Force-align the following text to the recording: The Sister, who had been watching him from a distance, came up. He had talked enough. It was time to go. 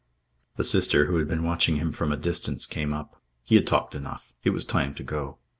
The 0.55 0.63
Sister, 0.63 1.05
who 1.05 1.17
had 1.17 1.27
been 1.27 1.43
watching 1.43 1.75
him 1.75 1.91
from 1.91 2.11
a 2.11 2.17
distance, 2.17 2.65
came 2.65 2.91
up. 2.91 3.21
He 3.43 3.53
had 3.53 3.67
talked 3.67 3.93
enough. 3.93 4.33
It 4.43 4.49
was 4.49 4.65
time 4.65 4.95
to 4.95 5.03
go. 5.03 5.37